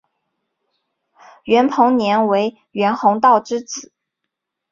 [1.43, 3.93] 袁彭年为袁宏道之子。